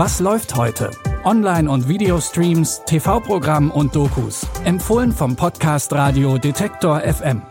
Was 0.00 0.20
läuft 0.20 0.54
heute? 0.54 0.92
Online- 1.24 1.68
und 1.68 1.88
Videostreams, 1.88 2.82
TV-Programm 2.86 3.72
und 3.72 3.96
Dokus. 3.96 4.46
Empfohlen 4.62 5.10
vom 5.10 5.34
Podcast 5.34 5.92
Radio 5.92 6.38
Detektor 6.38 7.00
FM. 7.00 7.42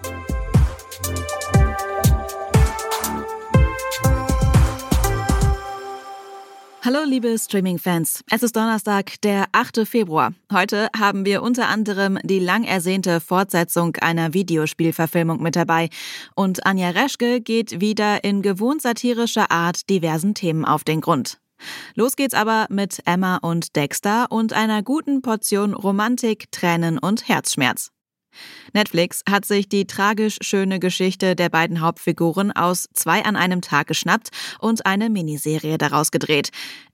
Hallo 6.86 6.99
liebe 7.05 7.37
Streaming-Fans. 7.37 8.23
Es 8.31 8.44
ist 8.44 8.55
Donnerstag, 8.55 9.19
der 9.23 9.47
8. 9.51 9.86
Februar. 9.86 10.32
Heute 10.50 10.87
haben 10.97 11.26
wir 11.26 11.44
unter 11.44 11.68
anderem 11.68 12.18
die 12.23 12.40
lang 12.40 12.64
ersehnte 12.64 13.19
Fortsetzung 13.19 13.97
einer 13.97 14.33
Videospielverfilmung 14.33 15.44
mit 15.44 15.58
dabei. 15.58 15.90
Und 16.34 16.66
Anja 16.66 16.91
Reschke 16.91 17.41
geht 17.41 17.82
wieder 17.82 18.23
in 18.23 18.41
gewohnt 18.41 18.82
satirischer 18.82 19.52
Art 19.52 19.90
diversen 19.90 20.34
Themen 20.34 20.64
auf 20.64 20.86
den 20.86 21.02
Grund. 21.02 21.40
Los 21.96 22.16
geht's 22.16 22.34
aber 22.34 22.68
mit 22.70 23.02
Emma 23.06 23.38
und 23.38 23.76
Dexter 23.76 24.32
und 24.32 24.54
einer 24.54 24.84
guten 24.84 25.22
Portion 25.22 25.74
Romantik, 25.74 26.52
Tränen 26.52 26.98
und 26.98 27.28
Herzschmerz. 27.28 27.92
Netflix 28.74 29.24
hat 29.30 29.46
sich 29.46 29.68
die 29.70 29.88
tragisch 29.88 30.38
schöne 30.42 30.80
Geschichte 30.80 31.36
der 31.36 31.50
beiden 31.50 31.82
Hauptfiguren 31.82 32.52
aus 32.52 32.88
Zwei 32.94 33.24
an 33.26 33.36
einem 33.36 33.62
Tag 33.62 33.88
geschnappt 33.88 34.30
und 34.60 34.86
eine 34.86 35.10
Miniserie 35.10 35.78
daraus 35.78 36.12
gedreht. 36.12 36.50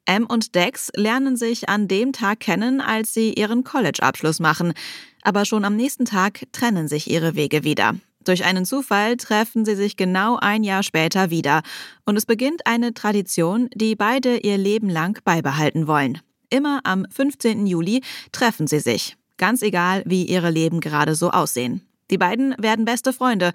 M 0.06 0.26
und 0.26 0.56
Dex 0.56 0.90
lernen 0.96 1.38
sich 1.38 1.70
an 1.70 1.88
dem 1.88 2.14
Tag 2.14 2.40
kennen, 2.40 2.82
als 2.82 3.14
sie 3.14 3.34
ihren 3.34 3.64
College-Abschluss 3.64 4.40
machen. 4.40 4.74
Aber 5.22 5.46
schon 5.46 5.66
am 5.66 5.76
nächsten 5.76 6.06
Tag 6.06 6.44
trennen 6.52 6.88
sich 6.88 7.10
ihre 7.10 7.36
Wege 7.36 7.64
wieder. 7.64 7.96
Durch 8.24 8.46
einen 8.46 8.66
Zufall 8.66 9.18
treffen 9.18 9.66
sie 9.66 9.76
sich 9.76 9.98
genau 9.98 10.38
ein 10.38 10.64
Jahr 10.64 10.84
später 10.84 11.30
wieder. 11.30 11.62
Und 12.06 12.18
es 12.18 12.26
beginnt 12.26 12.66
eine 12.66 12.94
Tradition, 12.94 13.70
die 13.74 13.96
beide 13.96 14.38
ihr 14.38 14.58
Leben 14.58 14.90
lang 14.90 15.20
beibehalten 15.24 15.88
wollen. 15.88 16.20
Immer 16.50 16.82
am 16.84 17.06
15. 17.10 17.66
Juli 17.66 18.02
treffen 18.32 18.68
sie 18.68 18.80
sich. 18.80 19.18
Ganz 19.38 19.62
egal, 19.62 20.04
wie 20.06 20.26
ihre 20.26 20.52
Leben 20.52 20.80
gerade 20.80 21.16
so 21.16 21.32
aussehen. 21.32 21.82
Die 22.12 22.18
beiden 22.18 22.56
werden 22.60 22.86
beste 22.86 23.12
Freunde. 23.14 23.52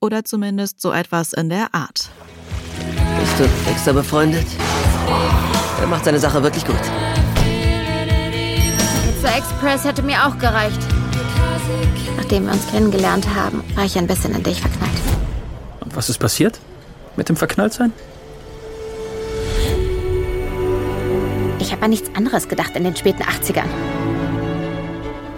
Oder 0.00 0.24
zumindest 0.24 0.80
so 0.80 0.90
etwas 0.92 1.32
in 1.32 1.48
der 1.48 1.74
Art. 1.74 2.10
Bist 3.20 3.38
du 3.38 3.48
Dexter 3.68 3.92
befreundet? 3.92 4.46
Er 5.80 5.86
macht 5.86 6.04
seine 6.04 6.18
Sache 6.18 6.42
wirklich 6.42 6.66
gut. 6.66 6.80
Pizza 9.22 9.36
Express 9.36 9.84
hätte 9.84 10.02
mir 10.02 10.26
auch 10.26 10.36
gereicht. 10.38 10.80
Nachdem 12.32 12.46
wir 12.46 12.54
uns 12.54 12.70
kennengelernt 12.70 13.26
haben, 13.34 13.62
war 13.74 13.84
ich 13.84 13.98
ein 13.98 14.06
bisschen 14.06 14.34
in 14.34 14.42
dich 14.42 14.62
verknallt. 14.62 14.90
Und 15.80 15.94
was 15.94 16.08
ist 16.08 16.16
passiert? 16.16 16.58
Mit 17.14 17.28
dem 17.28 17.36
Verknalltsein? 17.36 17.92
Ich 21.58 21.72
habe 21.72 21.82
an 21.82 21.90
nichts 21.90 22.08
anderes 22.14 22.48
gedacht 22.48 22.74
in 22.74 22.84
den 22.84 22.96
späten 22.96 23.22
80ern. 23.22 23.68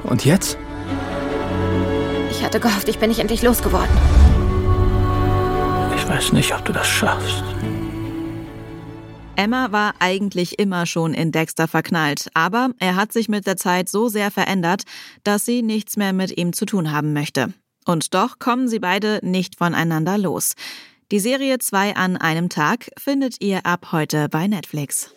Und 0.05 0.25
jetzt? 0.25 0.56
Ich 2.31 2.45
hatte 2.45 2.61
gehofft, 2.61 2.87
ich 2.87 3.00
bin 3.00 3.09
nicht 3.09 3.19
endlich 3.19 3.42
losgeworden. 3.42 3.91
Ich 5.97 6.09
weiß 6.09 6.33
nicht, 6.33 6.55
ob 6.55 6.65
du 6.65 6.72
das 6.72 6.87
schaffst. 6.87 7.42
Emma 9.37 9.73
war 9.73 9.95
eigentlich 9.99 10.61
immer 10.61 10.87
schon 10.87 11.13
in 11.13 11.33
Dexter 11.33 11.67
verknallt, 11.67 12.29
aber 12.35 12.71
er 12.79 12.95
hat 12.95 13.13
sich 13.13 13.29
mit 13.29 13.47
der 13.47 13.57
Zeit 13.57 13.89
so 13.89 14.09
sehr 14.09 14.31
verändert, 14.31 14.85
dass 15.25 15.45
sie 15.45 15.63
nichts 15.63 15.97
mehr 15.97 16.13
mit 16.13 16.37
ihm 16.39 16.53
zu 16.53 16.67
tun 16.67 16.93
haben 16.93 17.13
möchte. 17.13 17.53
Und 17.85 18.15
doch 18.15 18.39
kommen 18.39 18.69
sie 18.69 18.79
beide 18.79 19.19
nicht 19.23 19.57
voneinander 19.59 20.19
los. 20.19 20.55
Die 21.11 21.19
Serie 21.19 21.59
2 21.59 21.97
an 21.97 22.17
einem 22.17 22.49
Tag 22.49 22.91
findet 22.97 23.41
ihr 23.41 23.67
ab 23.67 23.89
heute 23.93 24.29
bei 24.29 24.47
Netflix. 24.47 25.11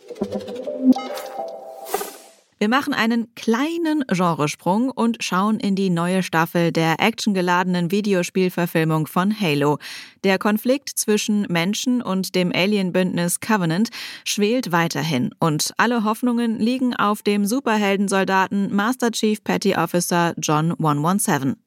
Wir 2.59 2.69
machen 2.69 2.95
einen 2.95 3.35
kleinen 3.35 4.03
Genresprung 4.07 4.89
und 4.89 5.23
schauen 5.23 5.59
in 5.59 5.75
die 5.75 5.91
neue 5.91 6.23
Staffel 6.23 6.71
der 6.71 6.99
actiongeladenen 6.99 7.91
Videospielverfilmung 7.91 9.05
von 9.05 9.39
Halo. 9.39 9.77
Der 10.23 10.39
Konflikt 10.39 10.89
zwischen 10.89 11.45
Menschen 11.49 12.01
und 12.01 12.33
dem 12.33 12.51
Alien-Bündnis 12.51 13.41
Covenant 13.41 13.89
schwelt 14.25 14.71
weiterhin 14.71 15.35
und 15.39 15.71
alle 15.77 16.03
Hoffnungen 16.03 16.57
liegen 16.57 16.95
auf 16.95 17.21
dem 17.21 17.45
Superheldensoldaten 17.45 18.75
Master 18.75 19.11
Chief 19.11 19.43
Petty 19.43 19.75
Officer 19.75 20.33
John 20.37 20.71
117. 20.71 21.57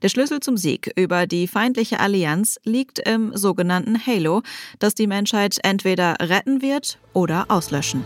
Der 0.00 0.08
Schlüssel 0.08 0.40
zum 0.40 0.56
Sieg 0.56 0.90
über 0.96 1.26
die 1.26 1.46
feindliche 1.46 2.00
Allianz 2.00 2.58
liegt 2.64 2.98
im 3.00 3.36
sogenannten 3.36 4.06
Halo, 4.06 4.42
das 4.78 4.94
die 4.94 5.06
Menschheit 5.06 5.58
entweder 5.62 6.16
retten 6.20 6.62
wird 6.62 6.98
oder 7.12 7.44
auslöschen. 7.48 8.02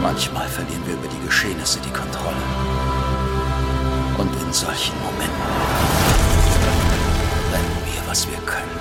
Manchmal 0.00 0.46
verlieren 0.48 0.82
wir 0.86 0.94
über 0.94 1.08
die 1.08 1.26
Geschehnisse 1.26 1.80
die 1.80 1.90
Kontrolle. 1.90 2.36
Und 4.16 4.30
in 4.42 4.52
solchen 4.52 4.94
Momenten 5.00 5.48
lernen 7.50 7.78
wir, 7.84 8.08
was 8.08 8.28
wir 8.28 8.38
können. 8.38 8.78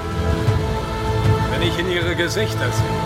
Wenn 1.52 1.62
ich 1.64 1.78
in 1.80 1.90
ihre 1.90 2.16
Gesichter 2.16 2.72
sehe, 2.72 2.98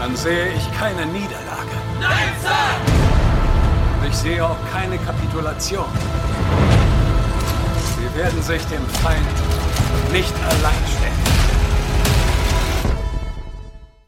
dann 0.00 0.16
sehe 0.16 0.48
ich 0.54 0.78
keine 0.78 1.06
Niederlage. 1.06 1.76
Nein, 2.00 2.32
Sir! 2.42 2.94
Ich 4.08 4.16
sehe 4.16 4.44
auch 4.44 4.56
keine 4.72 4.98
Kapitulation. 4.98 5.86
Sie 7.96 8.18
werden 8.18 8.42
sich 8.42 8.62
dem 8.66 8.86
Feind 9.02 10.12
nicht 10.12 10.34
allein 10.34 10.82
stellen. 10.96 11.23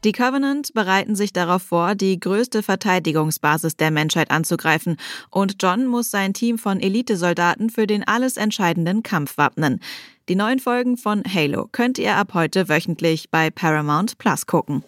Die 0.06 0.12
Covenant 0.12 0.72
bereiten 0.72 1.16
sich 1.16 1.32
darauf 1.32 1.62
vor, 1.62 1.96
die 1.96 2.20
größte 2.20 2.62
Verteidigungsbasis 2.62 3.76
der 3.76 3.90
Menschheit 3.90 4.30
anzugreifen, 4.30 4.98
und 5.30 5.60
John 5.60 5.88
muss 5.88 6.12
sein 6.12 6.32
Team 6.32 6.58
von 6.58 6.78
Elitesoldaten 6.78 7.70
für 7.70 7.88
den 7.88 8.06
alles 8.06 8.36
entscheidenden 8.36 9.02
Kampf 9.02 9.36
wappnen. 9.36 9.80
Die 10.28 10.36
neuen 10.36 10.60
Folgen 10.60 10.96
von 10.96 11.24
Halo 11.24 11.68
könnt 11.72 11.98
ihr 11.98 12.14
ab 12.14 12.34
heute 12.34 12.68
wöchentlich 12.68 13.32
bei 13.32 13.50
Paramount 13.50 14.16
Plus 14.18 14.46
gucken. 14.46 14.84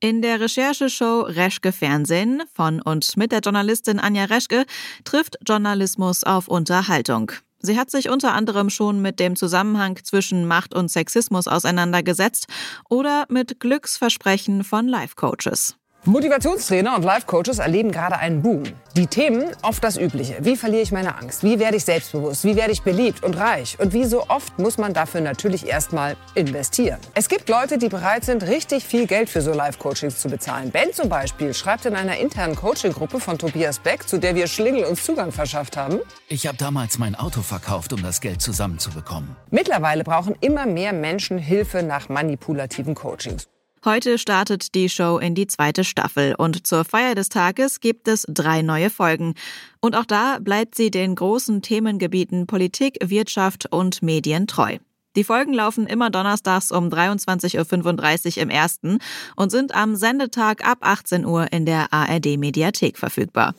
In 0.00 0.20
der 0.20 0.40
Rechercheshow 0.40 1.20
Reschke 1.28 1.70
Fernsehen 1.70 2.42
von 2.52 2.82
und 2.82 3.16
mit 3.16 3.30
der 3.30 3.38
Journalistin 3.38 4.00
Anja 4.00 4.24
Reschke 4.24 4.66
trifft 5.04 5.38
Journalismus 5.46 6.24
auf 6.24 6.48
Unterhaltung. 6.48 7.30
Sie 7.58 7.78
hat 7.78 7.90
sich 7.90 8.08
unter 8.08 8.34
anderem 8.34 8.70
schon 8.70 9.00
mit 9.00 9.18
dem 9.18 9.36
Zusammenhang 9.36 9.98
zwischen 10.02 10.46
Macht 10.46 10.74
und 10.74 10.90
Sexismus 10.90 11.48
auseinandergesetzt 11.48 12.46
oder 12.88 13.26
mit 13.28 13.60
Glücksversprechen 13.60 14.62
von 14.62 14.86
Life-Coaches. 14.88 15.76
Motivationstrainer 16.06 16.94
und 16.94 17.04
Life-Coaches 17.04 17.58
erleben 17.58 17.90
gerade 17.90 18.16
einen 18.18 18.40
Boom. 18.40 18.62
Die 18.94 19.08
Themen 19.08 19.50
oft 19.62 19.82
das 19.82 19.96
Übliche. 19.96 20.36
Wie 20.40 20.56
verliere 20.56 20.82
ich 20.82 20.92
meine 20.92 21.16
Angst? 21.16 21.42
Wie 21.42 21.58
werde 21.58 21.76
ich 21.76 21.84
selbstbewusst? 21.84 22.44
Wie 22.44 22.54
werde 22.54 22.72
ich 22.72 22.82
beliebt 22.82 23.24
und 23.24 23.36
reich? 23.36 23.76
Und 23.80 23.92
wie 23.92 24.04
so 24.04 24.28
oft 24.28 24.58
muss 24.58 24.78
man 24.78 24.94
dafür 24.94 25.20
natürlich 25.20 25.66
erstmal 25.66 26.16
investieren. 26.36 26.98
Es 27.14 27.28
gibt 27.28 27.48
Leute, 27.48 27.76
die 27.76 27.88
bereit 27.88 28.24
sind, 28.24 28.44
richtig 28.44 28.84
viel 28.84 29.06
Geld 29.08 29.28
für 29.28 29.42
so 29.42 29.52
Life-Coachings 29.52 30.18
zu 30.18 30.28
bezahlen. 30.28 30.70
Ben 30.70 30.92
zum 30.92 31.08
Beispiel 31.08 31.52
schreibt 31.52 31.86
in 31.86 31.96
einer 31.96 32.16
internen 32.18 32.54
Coaching-Gruppe 32.54 33.18
von 33.18 33.36
Tobias 33.36 33.80
Beck, 33.80 34.08
zu 34.08 34.18
der 34.18 34.36
wir 34.36 34.46
Schlingel 34.46 34.84
uns 34.84 35.02
Zugang 35.02 35.32
verschafft 35.32 35.76
haben. 35.76 35.98
Ich 36.28 36.46
habe 36.46 36.56
damals 36.56 36.98
mein 36.98 37.16
Auto 37.16 37.42
verkauft, 37.42 37.92
um 37.92 38.02
das 38.02 38.20
Geld 38.20 38.40
zusammenzubekommen. 38.40 39.34
Mittlerweile 39.50 40.04
brauchen 40.04 40.36
immer 40.40 40.66
mehr 40.66 40.92
Menschen 40.92 41.38
Hilfe 41.38 41.82
nach 41.82 42.08
manipulativen 42.08 42.94
Coachings. 42.94 43.48
Heute 43.86 44.18
startet 44.18 44.74
die 44.74 44.88
Show 44.88 45.18
in 45.18 45.36
die 45.36 45.46
zweite 45.46 45.84
Staffel 45.84 46.34
und 46.36 46.66
zur 46.66 46.84
Feier 46.84 47.14
des 47.14 47.28
Tages 47.28 47.78
gibt 47.78 48.08
es 48.08 48.26
drei 48.28 48.62
neue 48.62 48.90
Folgen. 48.90 49.34
Und 49.80 49.94
auch 49.94 50.04
da 50.04 50.38
bleibt 50.40 50.74
sie 50.74 50.90
den 50.90 51.14
großen 51.14 51.62
Themengebieten 51.62 52.48
Politik, 52.48 52.98
Wirtschaft 53.00 53.66
und 53.70 54.02
Medien 54.02 54.48
treu. 54.48 54.78
Die 55.14 55.22
Folgen 55.22 55.52
laufen 55.52 55.86
immer 55.86 56.10
donnerstags 56.10 56.72
um 56.72 56.88
23.35 56.88 58.36
Uhr 58.38 58.42
im 58.42 58.50
ersten 58.50 58.98
und 59.36 59.50
sind 59.50 59.72
am 59.72 59.94
Sendetag 59.94 60.66
ab 60.66 60.78
18 60.80 61.24
Uhr 61.24 61.52
in 61.52 61.64
der 61.64 61.92
ARD 61.92 62.38
Mediathek 62.38 62.98
verfügbar. 62.98 63.54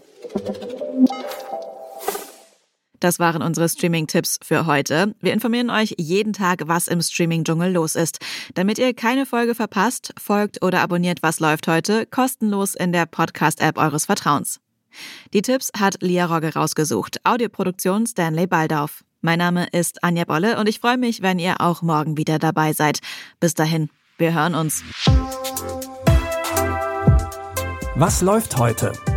Das 3.00 3.20
waren 3.20 3.42
unsere 3.42 3.70
Streaming-Tipps 3.70 4.40
für 4.44 4.66
heute. 4.66 5.16
Wir 5.22 5.34
informieren 5.34 5.70
euch 5.70 5.96
jeden 5.98 6.34
Tag, 6.34 6.64
was 6.66 6.88
im 6.88 7.02
Streaming-Dschungel 7.02 7.72
los 7.72 7.96
ist. 7.96 8.20
Damit 8.56 8.80
ihr 8.80 8.94
keine 8.94 9.26
Folge 9.26 9.56
verpasst, 9.56 10.14
folgt 10.20 10.64
oder 10.64 10.82
abonniert 10.82 11.22
Was 11.22 11.40
läuft 11.40 11.68
heute 11.68 12.06
kostenlos 12.06 12.76
in 12.76 12.92
der 12.92 13.06
Podcast-App 13.06 13.78
eures 13.78 14.06
Vertrauens. 14.06 14.60
Die 15.34 15.42
Tipps 15.42 15.72
hat 15.78 16.02
Lia 16.02 16.26
Rogge 16.26 16.54
rausgesucht. 16.54 17.20
Audioproduktion 17.24 18.08
Stanley 18.08 18.48
Baldauf. 18.48 19.04
Mein 19.22 19.40
Name 19.40 19.68
ist 19.72 20.04
Anja 20.04 20.26
Bolle 20.26 20.60
und 20.60 20.70
ich 20.70 20.80
freue 20.80 20.98
mich, 20.98 21.22
wenn 21.22 21.40
ihr 21.40 21.60
auch 21.60 21.82
morgen 21.82 22.18
wieder 22.18 22.40
dabei 22.40 22.74
seid. 22.74 23.00
Bis 23.40 23.54
dahin, 23.54 23.90
wir 24.18 24.34
hören 24.34 24.56
uns. 24.56 24.84
Was 27.96 28.22
läuft 28.22 28.58
heute? 28.58 28.94